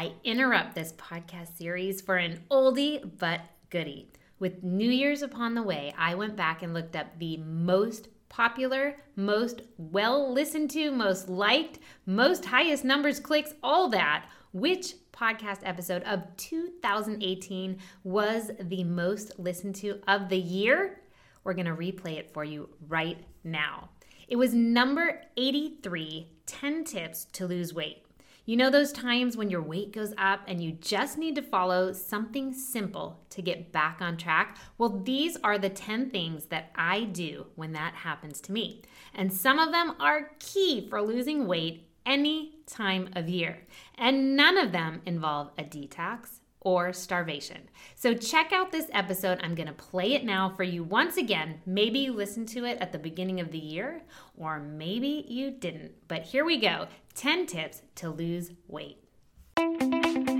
[0.00, 4.08] I interrupt this podcast series for an oldie but goodie.
[4.38, 8.96] With New Year's upon the way, I went back and looked up the most popular,
[9.14, 14.24] most well listened to, most liked, most highest numbers, clicks, all that.
[14.54, 21.02] Which podcast episode of 2018 was the most listened to of the year?
[21.44, 23.90] We're going to replay it for you right now.
[24.28, 28.06] It was number 83 10 tips to lose weight.
[28.50, 31.92] You know those times when your weight goes up and you just need to follow
[31.92, 34.58] something simple to get back on track?
[34.76, 38.82] Well, these are the 10 things that I do when that happens to me.
[39.14, 43.60] And some of them are key for losing weight any time of year.
[43.96, 47.68] And none of them involve a detox or starvation.
[47.94, 49.40] So check out this episode.
[49.42, 51.60] I'm going to play it now for you once again.
[51.66, 54.02] Maybe you listened to it at the beginning of the year,
[54.36, 55.92] or maybe you didn't.
[56.08, 58.98] But here we go 10 tips to lose weight.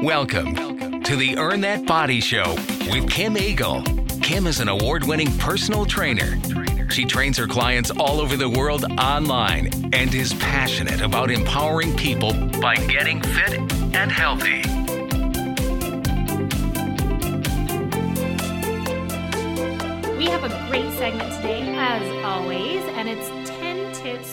[0.02, 2.54] Welcome, to the Earn That Body Show
[2.90, 3.82] with Kim Eagle.
[4.22, 6.38] Kim is an award winning personal trainer.
[6.90, 12.32] She trains her clients all over the world online and is passionate about empowering people
[12.60, 13.60] by getting fit
[13.94, 14.79] and healthy.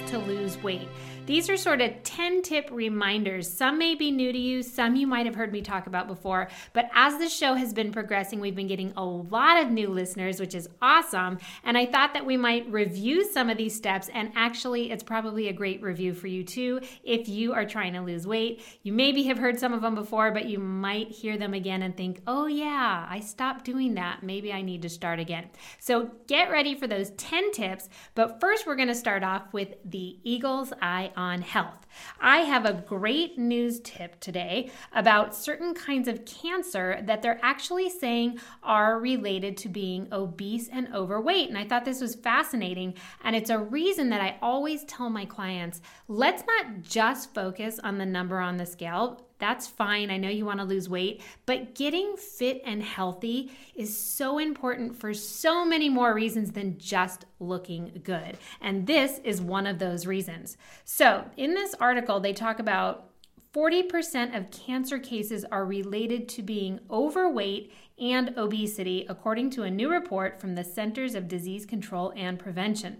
[0.07, 0.89] To lose weight.
[1.27, 3.51] These are sort of 10 tip reminders.
[3.51, 6.47] Some may be new to you, some you might have heard me talk about before.
[6.71, 10.39] But as the show has been progressing, we've been getting a lot of new listeners,
[10.39, 11.39] which is awesome.
[11.65, 14.09] And I thought that we might review some of these steps.
[14.13, 18.01] And actually, it's probably a great review for you too if you are trying to
[18.01, 18.63] lose weight.
[18.83, 21.97] You maybe have heard some of them before, but you might hear them again and
[21.97, 24.23] think, oh, yeah, I stopped doing that.
[24.23, 25.49] Maybe I need to start again.
[25.77, 27.89] So get ready for those 10 tips.
[28.15, 31.87] But first, we're going to start off with the Eagle's Eye on health.
[32.21, 37.89] I have a great news tip today about certain kinds of cancer that they're actually
[37.89, 41.49] saying are related to being obese and overweight.
[41.49, 42.93] And I thought this was fascinating.
[43.23, 47.97] And it's a reason that I always tell my clients let's not just focus on
[47.97, 50.09] the number on the scale that's fine.
[50.09, 54.95] I know you want to lose weight, but getting fit and healthy is so important
[54.95, 58.37] for so many more reasons than just looking good.
[58.61, 60.57] And this is one of those reasons.
[60.85, 63.11] So, in this article, they talk about
[63.53, 69.89] 40% of cancer cases are related to being overweight and obesity, according to a new
[69.89, 72.97] report from the Centers of Disease Control and Prevention.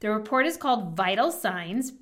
[0.00, 1.92] The report is called Vital Signs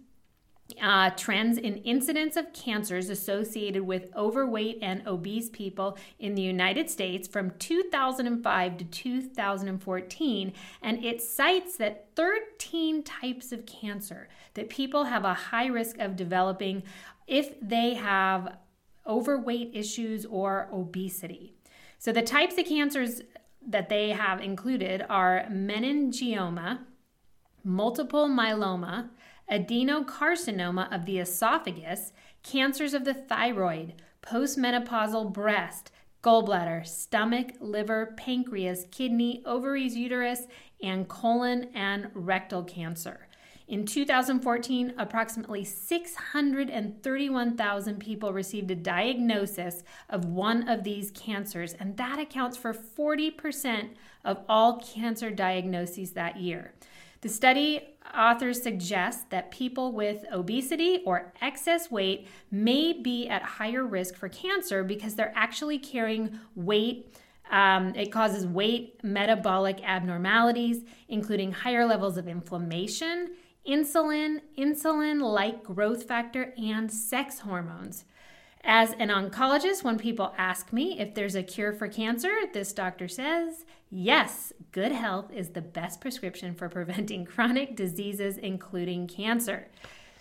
[0.81, 6.91] uh, trends in incidence of cancers associated with overweight and obese people in the United
[6.91, 10.53] States from 2005 to 2014.
[10.82, 16.16] And it cites that 13 types of cancer that people have a high risk of
[16.16, 16.82] developing
[17.26, 18.56] if they have
[19.06, 21.54] overweight issues or obesity.
[21.98, 23.22] So the types of cancers
[23.66, 26.81] that they have included are meningioma,
[27.65, 29.09] multiple myeloma,
[29.51, 32.12] adenocarcinoma of the esophagus,
[32.43, 35.91] cancers of the thyroid, postmenopausal breast,
[36.23, 40.43] gallbladder, stomach, liver, pancreas, kidney, ovaries, uterus,
[40.83, 43.29] and colon and rectal cancer.
[43.69, 52.21] In 2014, approximately 631,000 people received a diagnosis of one of these cancers, and that
[52.21, 53.89] accounts for 40%
[54.25, 56.75] of all cancer diagnoses that year.
[57.21, 63.84] The study authors suggest that people with obesity or excess weight may be at higher
[63.84, 67.15] risk for cancer because they're actually carrying weight.
[67.50, 73.31] Um, it causes weight metabolic abnormalities, including higher levels of inflammation,
[73.69, 78.04] insulin, insulin like growth factor, and sex hormones.
[78.69, 83.06] As an oncologist, when people ask me if there's a cure for cancer, this doctor
[83.06, 89.69] says, yes, good health is the best prescription for preventing chronic diseases, including cancer.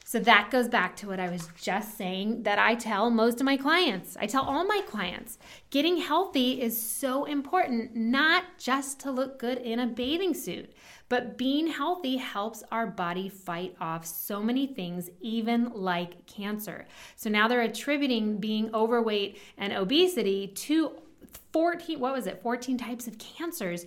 [0.08, 3.46] So that goes back to what I was just saying that I tell most of
[3.46, 4.16] my clients.
[4.20, 5.40] I tell all my clients
[5.72, 10.72] getting healthy is so important, not just to look good in a bathing suit,
[11.10, 16.86] but being healthy helps our body fight off so many things, even like cancer.
[17.16, 20.98] So now they're attributing being overweight and obesity to
[21.54, 23.86] 14, what was it, 14 types of cancers.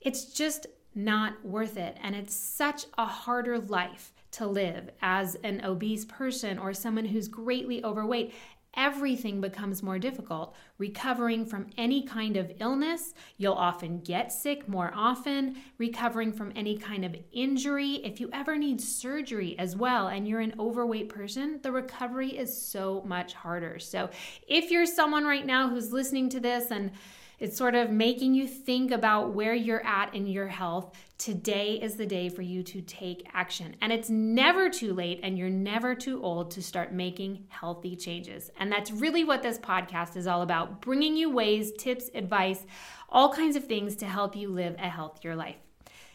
[0.00, 1.96] It's just not worth it.
[2.02, 7.28] And it's such a harder life to live as an obese person or someone who's
[7.28, 8.34] greatly overweight.
[8.76, 10.54] Everything becomes more difficult.
[10.78, 15.56] Recovering from any kind of illness, you'll often get sick more often.
[15.78, 20.40] Recovering from any kind of injury, if you ever need surgery as well, and you're
[20.40, 23.78] an overweight person, the recovery is so much harder.
[23.78, 24.10] So,
[24.46, 26.92] if you're someone right now who's listening to this and
[27.40, 30.94] it's sort of making you think about where you're at in your health.
[31.20, 33.76] Today is the day for you to take action.
[33.82, 38.50] And it's never too late and you're never too old to start making healthy changes.
[38.58, 42.64] And that's really what this podcast is all about bringing you ways, tips, advice,
[43.10, 45.58] all kinds of things to help you live a healthier life.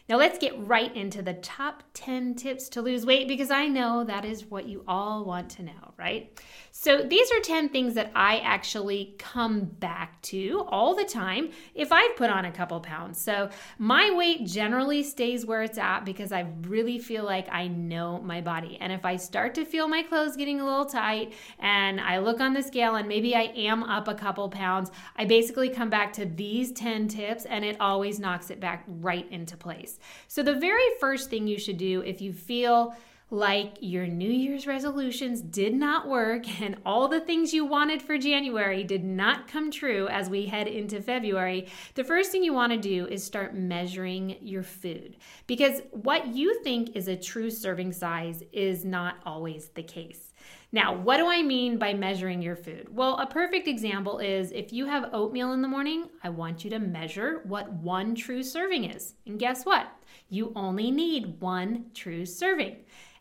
[0.07, 4.03] Now, let's get right into the top 10 tips to lose weight because I know
[4.03, 6.39] that is what you all want to know, right?
[6.71, 11.91] So, these are 10 things that I actually come back to all the time if
[11.91, 13.19] I've put on a couple pounds.
[13.19, 13.49] So,
[13.79, 18.41] my weight generally stays where it's at because I really feel like I know my
[18.41, 18.77] body.
[18.79, 22.41] And if I start to feel my clothes getting a little tight and I look
[22.41, 26.13] on the scale and maybe I am up a couple pounds, I basically come back
[26.13, 29.94] to these 10 tips and it always knocks it back right into place.
[30.27, 32.95] So, the very first thing you should do if you feel
[33.31, 38.17] like your New Year's resolutions did not work and all the things you wanted for
[38.17, 42.71] January did not come true as we head into February, the first thing you want
[42.71, 45.17] to do is start measuring your food.
[45.47, 50.33] Because what you think is a true serving size is not always the case.
[50.75, 52.93] Now, what do I mean by measuring your food?
[52.93, 56.69] Well, a perfect example is if you have oatmeal in the morning, I want you
[56.71, 59.13] to measure what one true serving is.
[59.25, 59.87] And guess what?
[60.27, 62.75] You only need one true serving.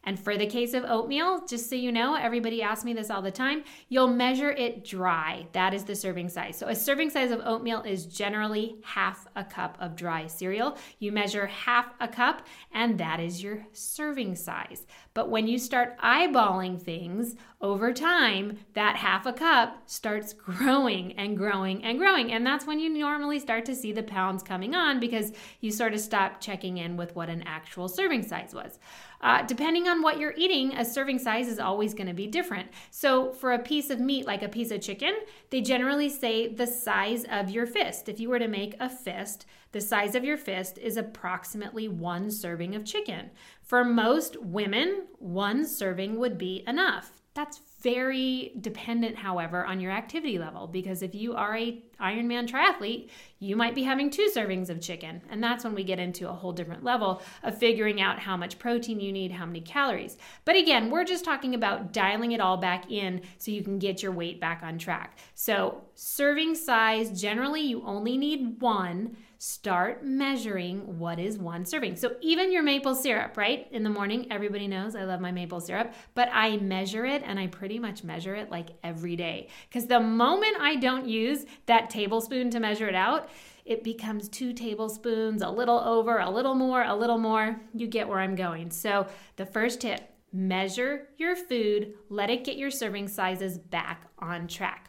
[0.05, 3.23] And for the case of oatmeal, just so you know, everybody asks me this all
[3.23, 5.47] the time, you'll measure it dry.
[5.53, 6.57] That is the serving size.
[6.57, 10.77] So a serving size of oatmeal is generally half a cup of dry cereal.
[10.99, 14.87] You measure half a cup, and that is your serving size.
[15.15, 21.35] But when you start eyeballing things over time, that half a cup starts growing and
[21.35, 22.31] growing and growing.
[22.31, 25.33] And that's when you normally start to see the pounds coming on because
[25.63, 28.79] you sort of stop checking in with what an actual serving size was.
[29.23, 32.69] Uh, depending on what you're eating, a serving size is always going to be different.
[32.91, 35.15] So, for a piece of meat like a piece of chicken,
[35.49, 38.11] they generally say the size of your fist.
[38.11, 42.31] If you were to make a fist, the size of your fist is approximately one
[42.31, 43.31] serving of chicken.
[43.63, 47.14] For most women, one serving would be enough.
[47.35, 53.11] That's very dependent, however, on your activity level because if you are a Ironman triathlete,
[53.41, 55.21] you might be having two servings of chicken.
[55.29, 58.59] And that's when we get into a whole different level of figuring out how much
[58.59, 60.17] protein you need, how many calories.
[60.45, 64.03] But again, we're just talking about dialing it all back in so you can get
[64.03, 65.19] your weight back on track.
[65.35, 71.95] So, serving size generally you only need one start measuring what is one serving.
[71.97, 73.69] So even your maple syrup, right?
[73.73, 77.39] In the morning, everybody knows I love my maple syrup, but I measure it and
[77.39, 79.49] I pretty much measure it like every day.
[79.69, 83.29] Because the moment I don't use that tablespoon to measure it out,
[83.67, 87.61] it becomes two tablespoons, a little over, a little more, a little more.
[87.75, 88.71] You get where I'm going.
[88.71, 94.49] So the first tip measure your food, let it get your serving sizes back on
[94.49, 94.89] track.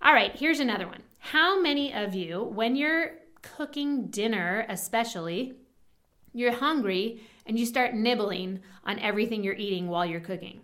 [0.00, 1.02] All right, here's another one.
[1.18, 5.54] How many of you, when you're cooking dinner, especially,
[6.32, 10.60] you're hungry and you start nibbling on everything you're eating while you're cooking.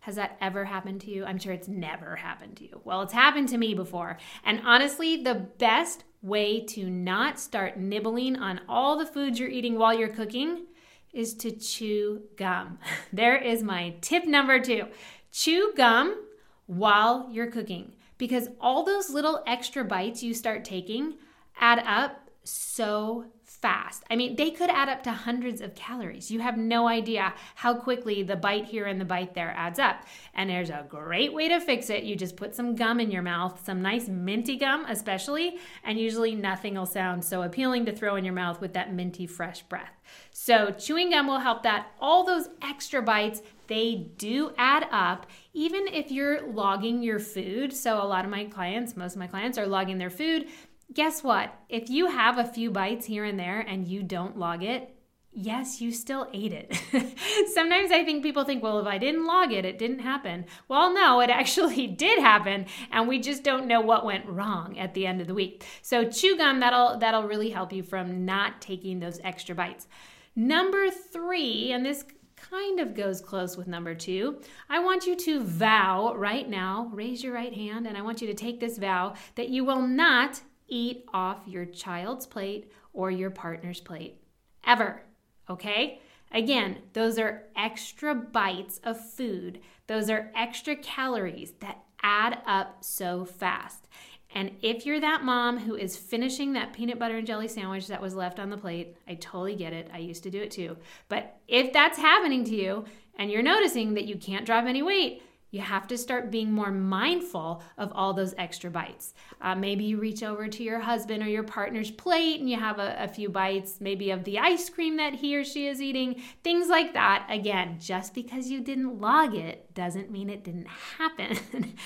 [0.00, 1.24] Has that ever happened to you?
[1.24, 2.80] I'm sure it's never happened to you.
[2.84, 4.16] Well, it's happened to me before.
[4.44, 9.78] And honestly, the best way to not start nibbling on all the foods you're eating
[9.78, 10.66] while you're cooking
[11.12, 12.78] is to chew gum.
[13.12, 14.88] There is my tip number two
[15.32, 16.24] chew gum
[16.66, 21.14] while you're cooking because all those little extra bites you start taking
[21.60, 24.04] add up so fast.
[24.10, 26.30] I mean, they could add up to hundreds of calories.
[26.30, 30.04] You have no idea how quickly the bite here and the bite there adds up.
[30.34, 32.04] And there's a great way to fix it.
[32.04, 36.34] You just put some gum in your mouth, some nice minty gum, especially, and usually
[36.34, 39.98] nothing will sound so appealing to throw in your mouth with that minty, fresh breath.
[40.30, 41.88] So, chewing gum will help that.
[42.00, 47.74] All those extra bites, they do add up, even if you're logging your food.
[47.74, 50.46] So, a lot of my clients, most of my clients, are logging their food
[50.92, 51.54] guess what?
[51.68, 54.94] If you have a few bites here and there and you don't log it,
[55.32, 56.74] yes, you still ate it.
[57.54, 60.46] Sometimes I think people think, well, if I didn't log it, it didn't happen.
[60.66, 64.94] Well, no, it actually did happen, and we just don't know what went wrong at
[64.94, 65.64] the end of the week.
[65.82, 69.86] So chew gum that'll that'll really help you from not taking those extra bites.
[70.34, 72.04] Number three, and this
[72.36, 74.40] kind of goes close with number two.
[74.68, 78.28] I want you to vow right now, raise your right hand, and I want you
[78.28, 83.30] to take this vow that you will not eat off your child's plate or your
[83.30, 84.20] partner's plate.
[84.64, 85.02] Ever.
[85.48, 86.00] Okay?
[86.30, 89.60] Again, those are extra bites of food.
[89.86, 93.88] Those are extra calories that add up so fast.
[94.34, 98.02] And if you're that mom who is finishing that peanut butter and jelly sandwich that
[98.02, 99.90] was left on the plate, I totally get it.
[99.92, 100.76] I used to do it too.
[101.08, 102.84] But if that's happening to you
[103.18, 106.70] and you're noticing that you can't drop any weight, you have to start being more
[106.70, 109.14] mindful of all those extra bites.
[109.40, 112.78] Uh, maybe you reach over to your husband or your partner's plate and you have
[112.78, 116.20] a, a, few bites, maybe of the ice cream that he or she is eating,
[116.44, 117.26] things like that.
[117.30, 121.38] Again, just because you didn't log it doesn't mean it didn't happen.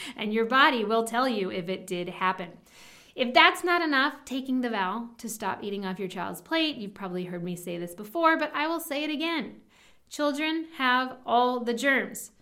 [0.16, 2.50] and your body will tell you if it did happen.
[3.14, 6.94] If that's not enough, taking the vow to stop eating off your child's plate, you've
[6.94, 9.60] probably heard me say this before, but I will say it again.
[10.08, 12.32] Children have all the germs.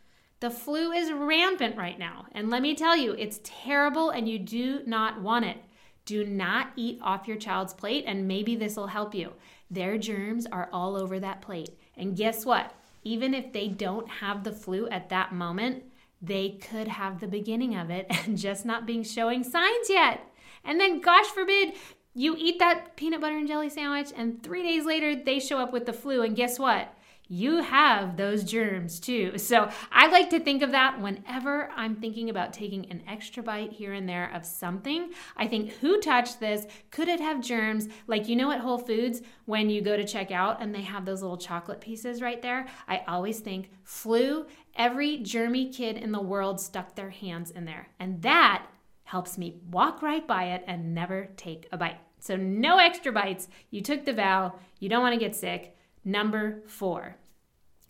[0.41, 2.25] The flu is rampant right now.
[2.33, 5.59] And let me tell you, it's terrible and you do not want it.
[6.07, 9.33] Do not eat off your child's plate, and maybe this will help you.
[9.71, 11.71] Their germs are all over that plate.
[11.97, 12.75] And guess what?
[13.05, 15.85] Even if they don't have the flu at that moment,
[16.23, 20.27] they could have the beginning of it and just not being showing signs yet.
[20.65, 21.75] And then, gosh forbid,
[22.15, 25.73] you eat that peanut butter and jelly sandwich, and three days later, they show up
[25.73, 26.23] with the flu.
[26.23, 26.93] And guess what?
[27.33, 29.39] You have those germs too.
[29.39, 33.71] So I like to think of that whenever I'm thinking about taking an extra bite
[33.71, 35.13] here and there of something.
[35.37, 36.67] I think, who touched this?
[36.91, 37.87] Could it have germs?
[38.09, 41.05] Like, you know, at Whole Foods, when you go to check out and they have
[41.05, 44.47] those little chocolate pieces right there, I always think flu.
[44.75, 47.87] Every germy kid in the world stuck their hands in there.
[48.01, 48.67] And that
[49.05, 52.01] helps me walk right by it and never take a bite.
[52.19, 53.47] So, no extra bites.
[53.71, 54.59] You took the vow.
[54.81, 55.77] You don't want to get sick.
[56.05, 57.17] Number four.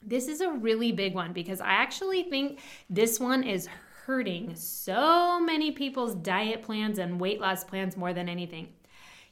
[0.02, 3.68] This is a really big one because I actually think this one is
[4.06, 8.68] hurting so many people's diet plans and weight loss plans more than anything.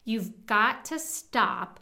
[0.04, 1.80] You've got to stop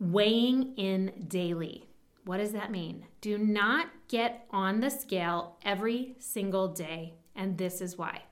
[0.00, 1.88] weighing in daily.
[2.24, 3.06] What does that mean?
[3.20, 8.22] Do not get on the scale every single day, and this is why.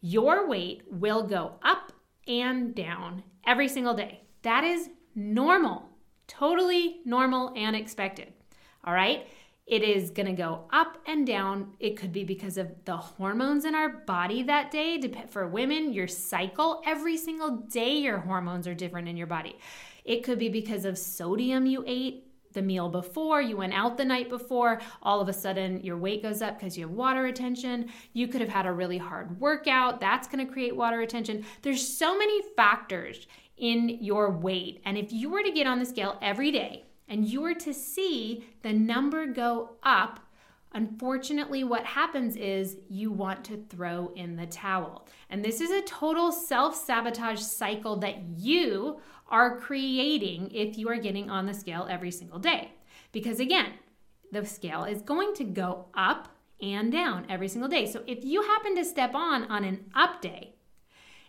[0.00, 1.92] Your weight will go up
[2.26, 4.22] and down every single day.
[4.42, 5.88] That is normal.
[6.26, 8.32] Totally normal and expected.
[8.84, 9.26] All right.
[9.66, 11.74] It is going to go up and down.
[11.78, 15.00] It could be because of the hormones in our body that day.
[15.28, 19.56] For women, your cycle, every single day, your hormones are different in your body.
[20.04, 24.04] It could be because of sodium you ate the meal before, you went out the
[24.04, 27.88] night before, all of a sudden your weight goes up because you have water retention.
[28.12, 31.44] You could have had a really hard workout, that's going to create water retention.
[31.62, 34.80] There's so many factors in your weight.
[34.84, 38.44] And if you were to get on the scale every day and you're to see
[38.62, 40.20] the number go up,
[40.72, 45.08] unfortunately, what happens is you want to throw in the towel.
[45.28, 50.98] And this is a total self sabotage cycle that you are creating if you are
[50.98, 52.72] getting on the scale every single day.
[53.10, 53.72] Because again,
[54.30, 56.28] the scale is going to go up
[56.62, 57.86] and down every single day.
[57.86, 60.54] So if you happen to step on on an up day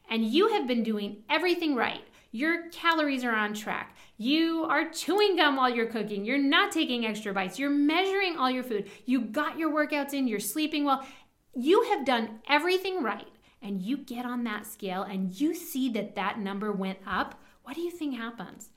[0.09, 3.95] and you have been doing everything right, your calories are on track.
[4.17, 6.23] You are chewing gum while you're cooking.
[6.23, 7.59] You're not taking extra bites.
[7.59, 8.89] You're measuring all your food.
[9.05, 10.27] You got your workouts in.
[10.27, 11.05] You're sleeping well.
[11.53, 13.27] You have done everything right.
[13.61, 17.39] And you get on that scale and you see that that number went up.
[17.63, 18.69] What do you think happens?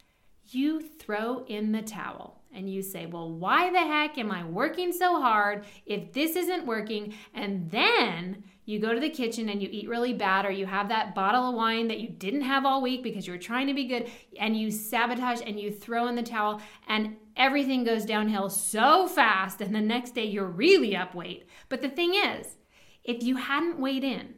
[0.47, 4.93] You throw in the towel and you say, Well, why the heck am I working
[4.93, 7.15] so hard if this isn't working?
[7.33, 10.89] And then you go to the kitchen and you eat really bad, or you have
[10.89, 13.75] that bottle of wine that you didn't have all week because you were trying to
[13.75, 18.49] be good, and you sabotage and you throw in the towel, and everything goes downhill
[18.49, 21.47] so fast, and the next day you're really up weight.
[21.69, 22.57] But the thing is,
[23.03, 24.35] if you hadn't weighed in,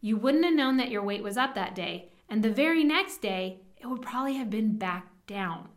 [0.00, 3.22] you wouldn't have known that your weight was up that day, and the very next
[3.22, 5.68] day, it would probably have been back down.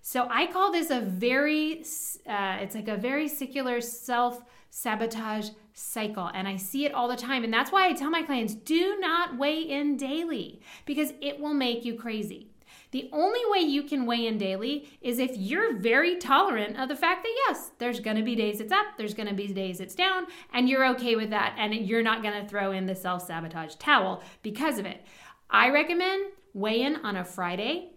[0.00, 1.84] So I call this a very,
[2.28, 6.30] uh, it's like a very secular self sabotage cycle.
[6.32, 7.44] And I see it all the time.
[7.44, 11.54] And that's why I tell my clients do not weigh in daily because it will
[11.54, 12.48] make you crazy.
[12.90, 16.96] The only way you can weigh in daily is if you're very tolerant of the
[16.96, 20.26] fact that yes, there's to be days it's up, there's to be days it's down,
[20.52, 21.54] and you're okay with that.
[21.56, 25.04] And you're not to throw in the self sabotage towel because of it.
[25.48, 27.91] I recommend weigh in on a Friday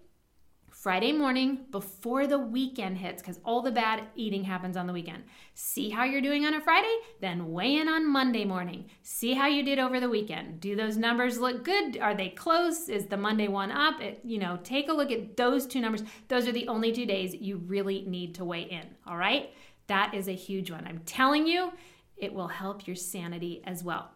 [0.86, 5.24] Friday morning before the weekend hits, because all the bad eating happens on the weekend.
[5.56, 8.86] See how you're doing on a Friday, then weigh in on Monday morning.
[9.02, 10.60] See how you did over the weekend.
[10.60, 11.98] Do those numbers look good?
[11.98, 12.88] Are they close?
[12.88, 14.00] Is the Monday one up?
[14.00, 16.04] It, you know, take a look at those two numbers.
[16.28, 18.86] Those are the only two days you really need to weigh in.
[19.08, 19.50] All right?
[19.88, 20.86] That is a huge one.
[20.86, 21.74] I'm telling you,
[22.16, 24.12] it will help your sanity as well.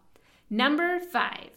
[0.52, 1.50] Number five,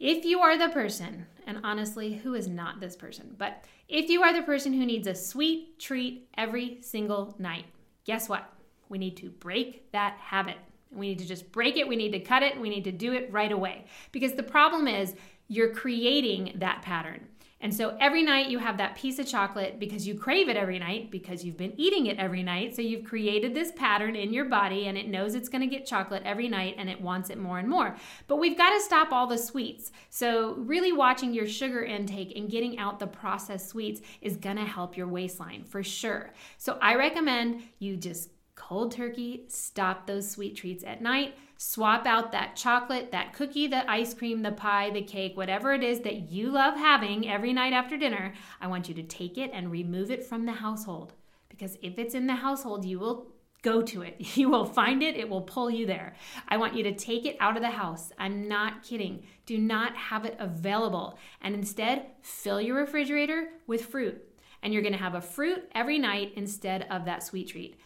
[0.00, 4.22] if you are the person, and honestly, who is not this person, but if you
[4.22, 7.66] are the person who needs a sweet treat every single night,
[8.06, 8.50] guess what?
[8.88, 10.56] We need to break that habit.
[10.90, 13.12] We need to just break it, we need to cut it, we need to do
[13.12, 13.84] it right away.
[14.10, 15.14] Because the problem is
[15.48, 17.28] you're creating that pattern.
[17.62, 20.80] And so every night you have that piece of chocolate because you crave it every
[20.80, 22.74] night because you've been eating it every night.
[22.74, 25.86] So you've created this pattern in your body and it knows it's going to get
[25.86, 27.96] chocolate every night and it wants it more and more.
[28.26, 29.92] But we've got to stop all the sweets.
[30.10, 34.64] So really watching your sugar intake and getting out the processed sweets is going to
[34.64, 36.32] help your waistline for sure.
[36.58, 42.32] So I recommend you just cold turkey, stop those sweet treats at night Swap out
[42.32, 46.28] that chocolate, that cookie, the ice cream, the pie, the cake, whatever it is that
[46.28, 48.34] you love having every night after dinner.
[48.60, 51.12] I want you to take it and remove it from the household.
[51.48, 53.28] Because if it's in the household, you will
[53.62, 54.16] go to it.
[54.36, 56.16] You will find it, it will pull you there.
[56.48, 58.10] I want you to take it out of the house.
[58.18, 59.22] I'm not kidding.
[59.46, 61.16] Do not have it available.
[61.42, 64.20] And instead, fill your refrigerator with fruit.
[64.64, 67.78] And you're gonna have a fruit every night instead of that sweet treat.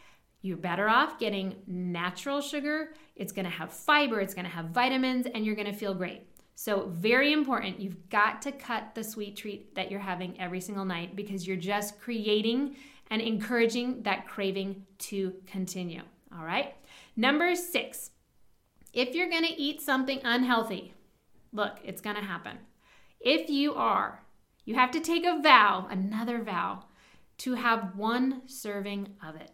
[0.43, 2.95] You're better off getting natural sugar.
[3.17, 5.95] It's going to have fiber, it's going to have vitamins, and you're going to feel
[5.95, 6.23] great.
[6.55, 10.87] So, very important, you've got to cut the sweet treat that you're having every single
[10.87, 12.77] night because you're just creating
[13.11, 16.03] and encouraging that craving to continue.
[16.37, 16.75] All right.
[17.15, 18.11] Number six,
[18.93, 20.95] if you're going to eat something unhealthy,
[21.53, 22.59] look, it's going to happen.
[23.21, 24.23] If you are,
[24.65, 26.85] you have to take a vow, another vow,
[27.39, 29.51] to have one serving of it.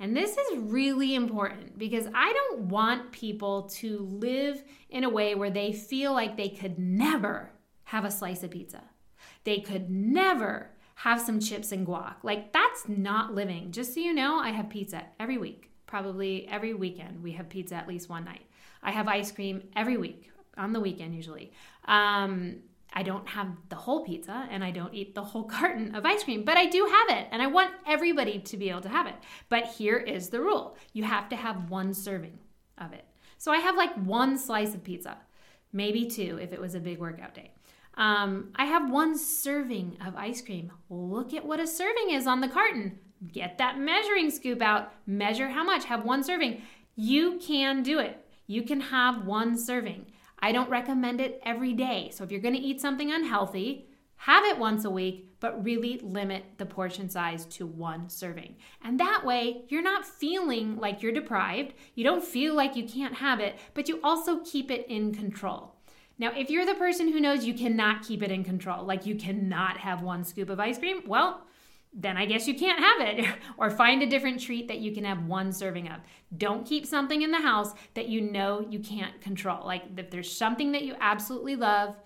[0.00, 5.34] And this is really important because I don't want people to live in a way
[5.34, 7.50] where they feel like they could never
[7.84, 8.82] have a slice of pizza.
[9.44, 12.16] They could never have some chips and guac.
[12.22, 13.72] Like, that's not living.
[13.72, 15.70] Just so you know, I have pizza every week.
[15.86, 18.46] Probably every weekend, we have pizza at least one night.
[18.82, 21.52] I have ice cream every week, on the weekend usually.
[21.84, 22.60] Um,
[22.92, 26.24] I don't have the whole pizza and I don't eat the whole carton of ice
[26.24, 29.06] cream, but I do have it and I want everybody to be able to have
[29.06, 29.14] it.
[29.48, 32.38] But here is the rule you have to have one serving
[32.78, 33.04] of it.
[33.38, 35.18] So I have like one slice of pizza,
[35.72, 37.52] maybe two if it was a big workout day.
[37.94, 40.72] Um, I have one serving of ice cream.
[40.88, 42.98] Look at what a serving is on the carton.
[43.32, 46.62] Get that measuring scoop out, measure how much, have one serving.
[46.96, 48.24] You can do it.
[48.46, 50.06] You can have one serving.
[50.42, 52.10] I don't recommend it every day.
[52.12, 55.98] So if you're going to eat something unhealthy, have it once a week, but really
[56.02, 58.56] limit the portion size to one serving.
[58.82, 61.72] And that way, you're not feeling like you're deprived.
[61.94, 65.76] You don't feel like you can't have it, but you also keep it in control.
[66.18, 69.14] Now, if you're the person who knows you cannot keep it in control, like you
[69.14, 71.46] cannot have one scoop of ice cream, well,
[71.92, 73.26] then I guess you can't have it.
[73.56, 76.00] or find a different treat that you can have one serving of.
[76.36, 79.66] Don't keep something in the house that you know you can't control.
[79.66, 81.96] Like if there's something that you absolutely love,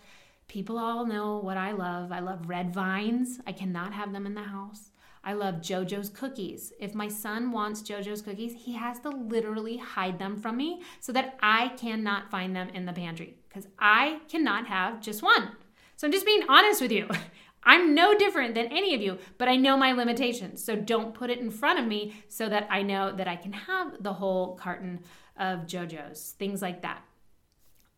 [0.49, 2.12] people all know what I love.
[2.12, 3.40] I love red vines.
[3.47, 4.90] I cannot have them in the house.
[5.27, 6.73] I love Joe-Joe's cookies.
[6.79, 11.12] If my son wants Joe-Joe's cookies, he has to literally hide them from me so
[11.12, 15.53] that I cannot find them in the pantry because I cannot have just one.
[15.97, 17.09] So I'm just being honest with you.
[17.64, 20.62] I'm no different than any of you, but I know my limitations.
[20.62, 23.53] So don't put it in front of me so that I know that I can
[23.53, 25.00] have the whole carton
[25.37, 27.03] of Joe-Joe's, things like that.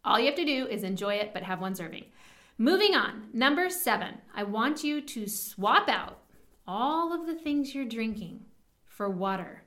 [0.04, 2.04] All you have to do is enjoy it, but have one serving.
[2.58, 6.18] Moving on, number seven, I want you to swap out
[6.66, 8.46] all of the things you're drinking
[8.86, 9.62] for water.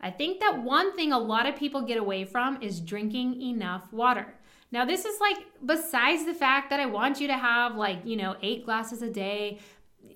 [0.00, 3.92] I think that one thing a lot of people get away from is drinking enough
[3.92, 4.34] water.
[4.72, 8.16] Now, this is like besides the fact that I want you to have like, you
[8.16, 9.60] know, eight glasses a day.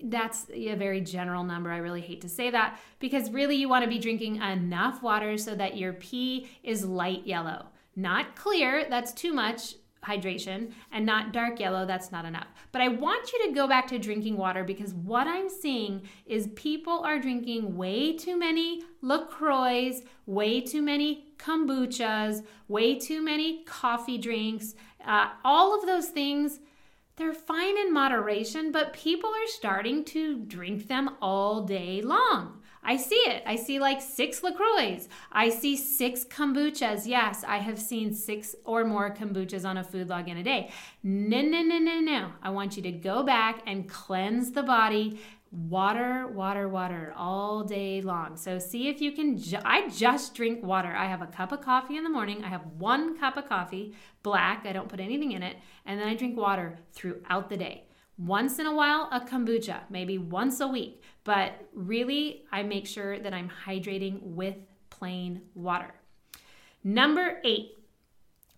[0.03, 1.71] That's a very general number.
[1.71, 5.37] I really hate to say that because really you want to be drinking enough water
[5.37, 7.67] so that your pee is light yellow.
[7.95, 12.47] Not clear, that's too much hydration and not dark yellow, that's not enough.
[12.71, 16.47] But I want you to go back to drinking water because what I'm seeing is
[16.55, 24.17] people are drinking way too many LaCroix, way too many kombuchas, way too many coffee
[24.17, 26.59] drinks, uh, all of those things.
[27.15, 32.56] They're fine in moderation, but people are starting to drink them all day long.
[32.87, 33.43] I see it.
[33.45, 35.01] I see like six LaCroix.
[35.29, 37.05] I see six kombuchas.
[37.05, 40.71] Yes, I have seen six or more kombuchas on a food log in a day.
[41.03, 42.31] No, no, no, no, no.
[42.41, 45.19] I want you to go back and cleanse the body.
[45.51, 48.37] Water, water, water all day long.
[48.37, 49.37] So see if you can.
[49.37, 50.93] Ju- I just drink water.
[50.95, 52.43] I have a cup of coffee in the morning.
[52.45, 54.65] I have one cup of coffee, black.
[54.65, 55.57] I don't put anything in it.
[55.85, 57.86] And then I drink water throughout the day.
[58.17, 61.01] Once in a while, a kombucha, maybe once a week.
[61.23, 64.55] But really, I make sure that I'm hydrating with
[64.89, 65.93] plain water.
[66.83, 67.77] Number eight,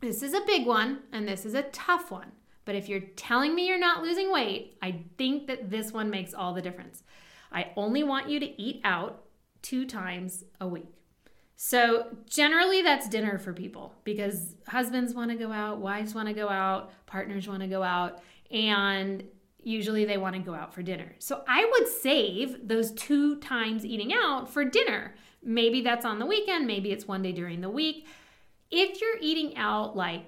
[0.01, 2.31] this is a big one and this is a tough one.
[2.63, 6.33] But if you're telling me you're not losing weight, I think that this one makes
[6.33, 7.03] all the difference.
[7.51, 9.23] I only want you to eat out
[9.61, 10.93] two times a week.
[11.55, 16.33] So, generally, that's dinner for people because husbands want to go out, wives want to
[16.33, 19.23] go out, partners want to go out, and
[19.63, 21.13] usually they want to go out for dinner.
[21.19, 25.15] So, I would save those two times eating out for dinner.
[25.43, 28.07] Maybe that's on the weekend, maybe it's one day during the week.
[28.71, 30.25] If you're eating out like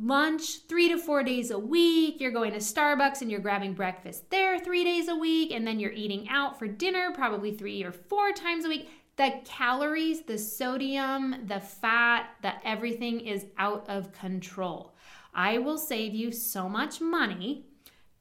[0.00, 2.20] lunch three to four days a week.
[2.20, 5.52] You're going to Starbucks and you're grabbing breakfast there three days a week.
[5.52, 9.34] And then you're eating out for dinner probably three or four times a week the
[9.44, 14.94] calories, the sodium, the fat, the everything is out of control.
[15.34, 17.66] I will save you so much money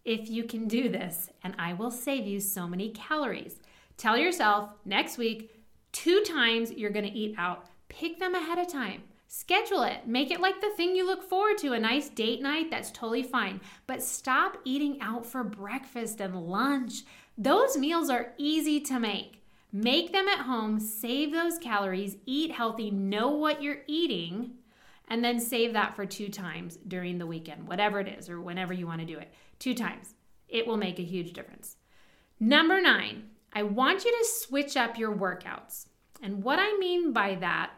[0.09, 3.59] if you can do this, and I will save you so many calories.
[3.95, 5.51] Tell yourself next week,
[5.91, 7.67] two times you're gonna eat out.
[7.89, 9.03] Pick them ahead of time.
[9.27, 10.07] Schedule it.
[10.07, 12.71] Make it like the thing you look forward to, a nice date night.
[12.71, 13.61] That's totally fine.
[13.85, 17.03] But stop eating out for breakfast and lunch.
[17.37, 19.43] Those meals are easy to make.
[19.71, 24.53] Make them at home, save those calories, eat healthy, know what you're eating,
[25.07, 28.73] and then save that for two times during the weekend, whatever it is, or whenever
[28.73, 29.31] you want to do it.
[29.59, 30.15] Two times.
[30.47, 31.75] It will make a huge difference.
[32.39, 35.87] Number nine, I want you to switch up your workouts.
[36.21, 37.71] And what I mean by that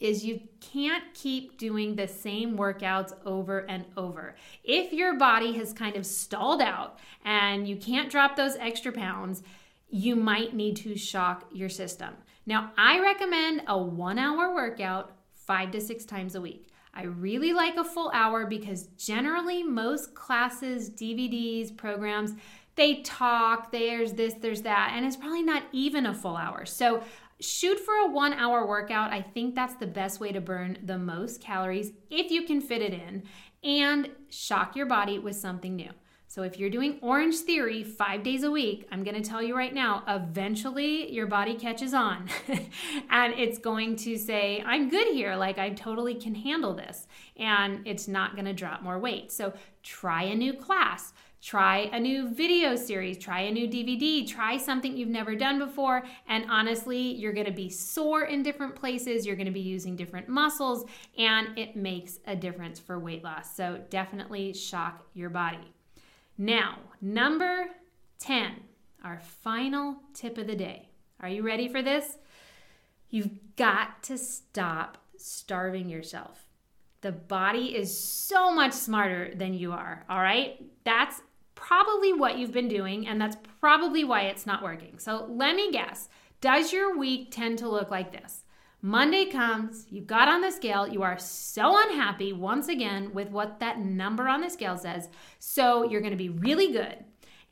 [0.00, 4.34] is you can't keep doing the same workouts over and over.
[4.62, 9.42] If your body has kind of stalled out and you can't drop those extra pounds,
[9.88, 12.14] you might need to shock your system.
[12.44, 16.68] Now, I recommend a one hour workout five to six times a week.
[16.94, 22.34] I really like a full hour because generally, most classes, DVDs, programs,
[22.76, 26.64] they talk, there's this, there's that, and it's probably not even a full hour.
[26.66, 27.02] So,
[27.40, 29.12] shoot for a one hour workout.
[29.12, 32.80] I think that's the best way to burn the most calories if you can fit
[32.80, 33.24] it in
[33.62, 35.90] and shock your body with something new.
[36.34, 39.56] So if you're doing Orange Theory five days a week, I'm going to tell you
[39.56, 42.28] right now, eventually your body catches on
[43.10, 45.36] and it's going to say, I'm good here.
[45.36, 47.06] Like I totally can handle this.
[47.36, 49.30] And it's not going to drop more weight.
[49.30, 49.52] So
[49.84, 51.12] try a new class.
[51.40, 56.02] Try a new video series, try a new DVD, try something you've never done before.
[56.26, 60.86] And honestly, you're gonna be sore in different places, you're gonna be using different muscles,
[61.18, 63.54] and it makes a difference for weight loss.
[63.54, 65.74] So definitely shock your body.
[66.36, 67.68] Now, number
[68.18, 68.52] 10,
[69.04, 70.88] our final tip of the day.
[71.20, 72.18] Are you ready for this?
[73.08, 76.44] You've got to stop starving yourself.
[77.02, 80.60] The body is so much smarter than you are, all right?
[80.84, 81.20] That's
[81.54, 84.98] probably what you've been doing, and that's probably why it's not working.
[84.98, 86.08] So let me guess
[86.40, 88.43] Does your week tend to look like this?
[88.86, 93.58] Monday comes, you got on the scale, you are so unhappy once again with what
[93.58, 95.08] that number on the scale says.
[95.38, 97.02] So you're to be really good.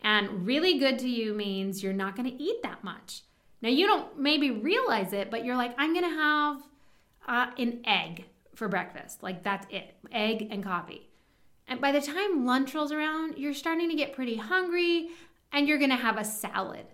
[0.03, 3.23] And really good to you means you're not to eat that much.
[3.63, 6.63] Now, you don't maybe realize it, but you're like, I'm to have
[7.27, 9.23] uh, an egg for breakfast.
[9.23, 11.09] Like, that's it egg and coffee.
[11.67, 15.09] And by the time lunch rolls around, you're starting to get pretty hungry
[15.51, 16.89] and you're to have a salad.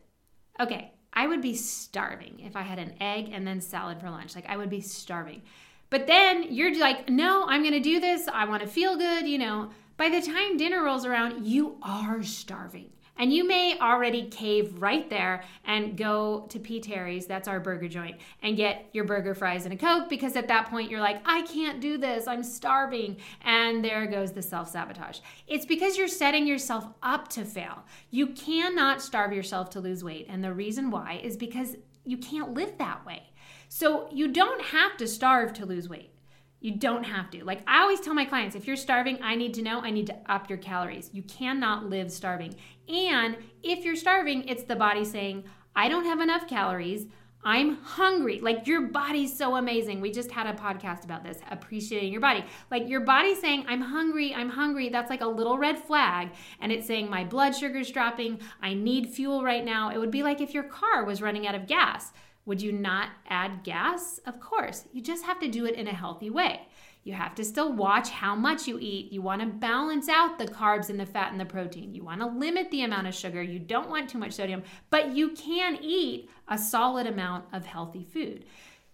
[0.60, 4.34] Okay, I would be starving if I had an egg and then salad for lunch.
[4.34, 5.42] Like I would be starving.
[5.90, 8.28] But then you're like, no, I'm going to do this.
[8.28, 9.26] I want to feel good.
[9.26, 12.90] You know, by the time dinner rolls around, you are starving.
[13.18, 16.80] And you may already cave right there and go to P.
[16.80, 20.48] Terry's, that's our burger joint, and get your burger, fries, and a Coke because at
[20.48, 23.16] that point you're like, I can't do this, I'm starving.
[23.42, 25.18] And there goes the self sabotage.
[25.46, 27.84] It's because you're setting yourself up to fail.
[28.10, 30.26] You cannot starve yourself to lose weight.
[30.28, 33.24] And the reason why is because you can't live that way.
[33.68, 36.12] So you don't have to starve to lose weight.
[36.60, 37.44] You don't have to.
[37.44, 40.06] Like I always tell my clients, if you're starving, I need to know, I need
[40.08, 41.10] to up your calories.
[41.12, 42.54] You cannot live starving.
[42.88, 45.44] And if you're starving, it's the body saying,
[45.76, 47.06] I don't have enough calories.
[47.44, 48.40] I'm hungry.
[48.40, 50.00] Like your body's so amazing.
[50.00, 52.44] We just had a podcast about this, appreciating your body.
[52.70, 54.88] Like your body's saying, I'm hungry, I'm hungry.
[54.88, 56.30] That's like a little red flag.
[56.60, 58.40] And it's saying, my blood sugar's dropping.
[58.60, 59.90] I need fuel right now.
[59.90, 62.12] It would be like if your car was running out of gas.
[62.48, 64.20] Would you not add gas?
[64.24, 64.84] Of course.
[64.90, 66.62] You just have to do it in a healthy way.
[67.04, 69.12] You have to still watch how much you eat.
[69.12, 71.94] You want to balance out the carbs and the fat and the protein.
[71.94, 73.42] You want to limit the amount of sugar.
[73.42, 78.04] You don't want too much sodium, but you can eat a solid amount of healthy
[78.04, 78.46] food.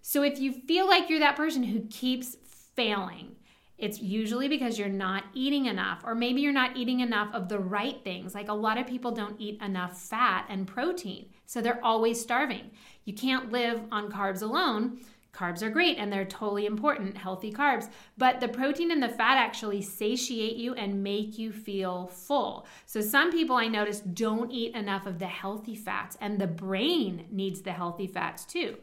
[0.03, 2.37] So if you feel like you're that person who keeps
[2.75, 3.37] failing,
[3.79, 7.59] it's usually because you're not eating enough, or maybe you're not eating enough of the
[7.59, 8.35] right things.
[8.35, 12.71] Like a lot of people don't eat enough fat and protein, so they're always starving.
[13.05, 15.01] You can't live on carbs alone.
[15.33, 19.37] Carbs are great and they're totally important, healthy carbs, but the protein and the fat
[19.37, 22.67] actually satiate you and make you feel full.
[22.87, 27.27] So, some people I notice don't eat enough of the healthy fats, and the brain
[27.33, 28.77] needs the healthy fats too.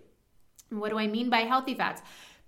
[0.69, 2.01] what do I mean by healthy fats?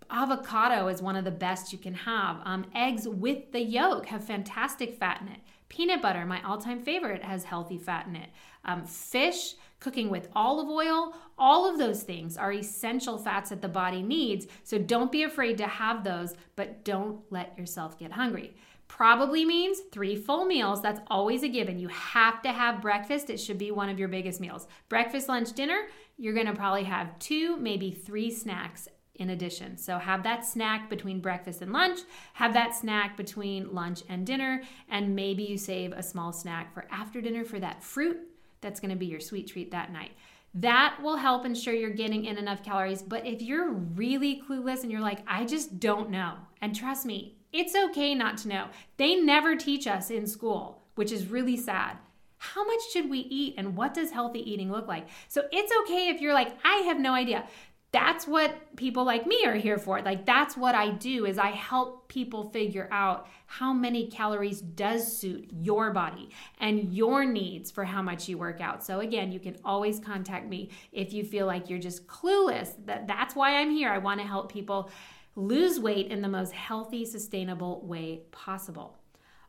[0.09, 2.41] Avocado is one of the best you can have.
[2.43, 5.39] Um, eggs with the yolk have fantastic fat in it.
[5.69, 8.29] Peanut butter, my all time favorite, has healthy fat in it.
[8.65, 13.67] Um, fish, cooking with olive oil, all of those things are essential fats that the
[13.67, 14.47] body needs.
[14.63, 18.55] So don't be afraid to have those, but don't let yourself get hungry.
[18.87, 20.81] Probably means three full meals.
[20.81, 21.79] That's always a given.
[21.79, 23.29] You have to have breakfast.
[23.29, 24.67] It should be one of your biggest meals.
[24.87, 29.77] Breakfast, lunch, dinner, you're gonna probably have two, maybe three snacks in addition.
[29.77, 31.99] So have that snack between breakfast and lunch,
[32.33, 36.85] have that snack between lunch and dinner, and maybe you save a small snack for
[36.89, 38.17] after dinner for that fruit
[38.63, 40.13] that's going to be your sweet treat that night.
[40.55, 43.03] That will help ensure you're getting in enough calories.
[43.03, 47.37] But if you're really clueless and you're like, I just don't know, and trust me,
[47.51, 48.67] it's okay not to know.
[48.97, 51.97] They never teach us in school, which is really sad.
[52.37, 55.07] How much should we eat and what does healthy eating look like?
[55.27, 57.45] So it's okay if you're like, I have no idea
[57.93, 60.01] that's what people like me are here for.
[60.01, 65.15] Like that's what i do is i help people figure out how many calories does
[65.15, 66.29] suit your body
[66.59, 68.83] and your needs for how much you work out.
[68.83, 72.73] So again you can always contact me if you feel like you're just clueless.
[72.85, 73.89] That that's why i'm here.
[73.89, 74.89] I want to help people
[75.35, 78.97] lose weight in the most healthy sustainable way possible.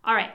[0.04, 0.34] All right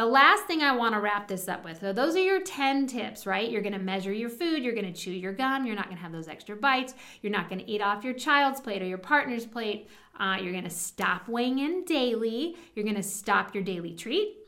[0.00, 2.86] the last thing I want to wrap this up with so, those are your 10
[2.86, 3.50] tips, right?
[3.50, 5.98] You're going to measure your food, you're going to chew your gum, you're not going
[5.98, 8.86] to have those extra bites, you're not going to eat off your child's plate or
[8.86, 13.54] your partner's plate, uh, you're going to stop weighing in daily, you're going to stop
[13.54, 14.38] your daily treat.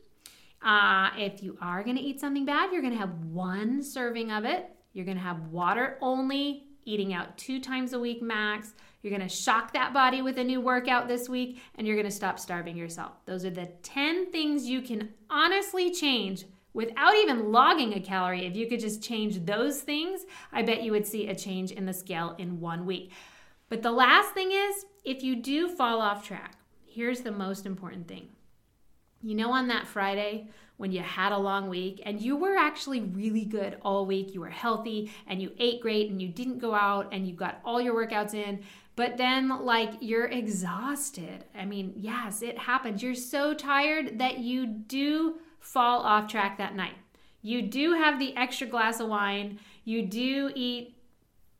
[0.63, 4.31] Uh, if you are going to eat something bad, you're going to have one serving
[4.31, 4.71] of it.
[4.93, 8.73] You're going to have water only, eating out two times a week max.
[9.03, 12.07] You're going to shock that body with a new workout this week, and you're going
[12.07, 13.11] to stop starving yourself.
[13.25, 18.45] Those are the 10 things you can honestly change without even logging a calorie.
[18.45, 20.21] If you could just change those things,
[20.53, 23.11] I bet you would see a change in the scale in one week.
[23.67, 28.07] But the last thing is if you do fall off track, here's the most important
[28.07, 28.29] thing.
[29.21, 30.47] You know, on that Friday
[30.83, 34.41] when you had a long week and you were actually really good all week, you
[34.41, 37.79] were healthy and you ate great and you didn't go out and you got all
[37.79, 38.61] your workouts in,
[38.97, 41.45] but then, like, you're exhausted.
[41.57, 43.01] I mean, yes, it happens.
[43.01, 46.95] You're so tired that you do fall off track that night.
[47.41, 49.59] You do have the extra glass of wine.
[49.85, 50.97] You do eat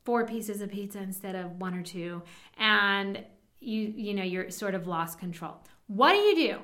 [0.04, 2.20] four pieces of pizza instead of one or two.
[2.58, 3.24] And
[3.58, 5.64] you, you know, you're sort of lost control.
[5.86, 6.58] What do you do?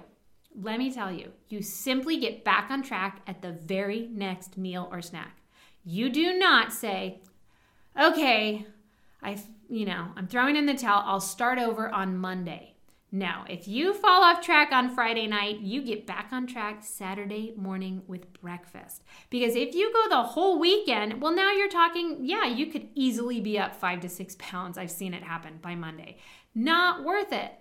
[0.62, 4.88] Let me tell you, you simply get back on track at the very next meal
[4.92, 5.38] or snack.
[5.85, 7.20] You do not say,
[7.99, 8.66] okay,
[9.23, 11.03] I, you know, I'm throwing in the towel.
[11.07, 12.75] I'll start over on Monday.
[13.12, 17.53] No, if you fall off track on Friday night, you get back on track Saturday
[17.57, 19.03] morning with breakfast.
[19.31, 23.40] Because if you go the whole weekend, well, now you're talking, yeah, you could easily
[23.40, 24.79] be up five to six pounds.
[24.79, 26.18] I've seen it happen by Monday.
[26.55, 27.53] Not worth it.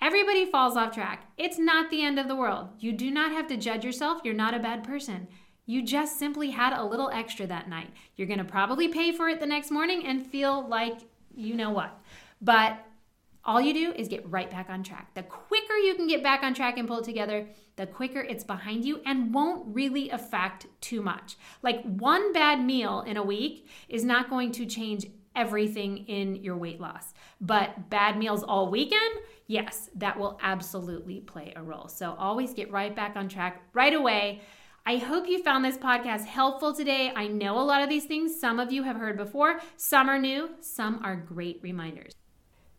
[0.00, 1.26] Everybody falls off track.
[1.36, 2.68] It's not the end of the world.
[2.78, 4.20] You do not have to judge yourself.
[4.24, 5.28] You're not a bad person.
[5.66, 7.90] You just simply had a little extra that night.
[8.16, 11.00] You're going to probably pay for it the next morning and feel like
[11.34, 11.98] you know what.
[12.40, 12.78] But
[13.44, 15.14] all you do is get right back on track.
[15.14, 18.44] The quicker you can get back on track and pull it together, the quicker it's
[18.44, 21.36] behind you and won't really affect too much.
[21.62, 26.56] Like one bad meal in a week is not going to change everything in your
[26.56, 27.14] weight loss.
[27.40, 29.14] But bad meals all weekend,
[29.48, 31.88] yes, that will absolutely play a role.
[31.88, 34.42] So always get right back on track right away.
[34.86, 37.12] I hope you found this podcast helpful today.
[37.14, 40.18] I know a lot of these things some of you have heard before, some are
[40.18, 42.14] new, some are great reminders.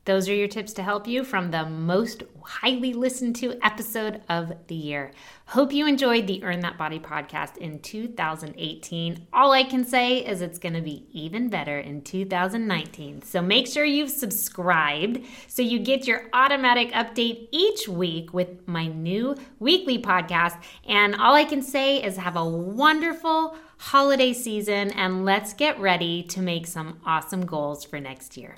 [0.10, 4.52] Those are your tips to help you from the most highly listened to episode of
[4.66, 5.12] the year.
[5.46, 9.28] Hope you enjoyed the Earn That Body podcast in 2018.
[9.32, 13.22] All I can say is it's going to be even better in 2019.
[13.22, 18.88] So make sure you've subscribed so you get your automatic update each week with my
[18.88, 20.60] new weekly podcast.
[20.88, 26.24] And all I can say is have a wonderful holiday season and let's get ready
[26.24, 28.58] to make some awesome goals for next year.